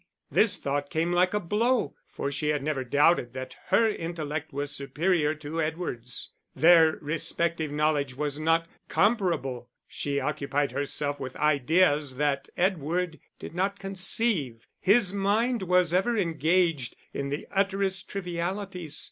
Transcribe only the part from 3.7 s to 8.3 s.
intellect was superior to Edward's. Their respective knowledge